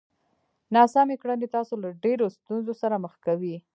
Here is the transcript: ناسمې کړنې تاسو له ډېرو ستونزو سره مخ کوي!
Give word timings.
ناسمې 0.75 1.15
کړنې 1.21 1.47
تاسو 1.55 1.73
له 1.83 1.89
ډېرو 2.03 2.25
ستونزو 2.37 2.73
سره 2.81 2.95
مخ 3.03 3.13
کوي! 3.25 3.55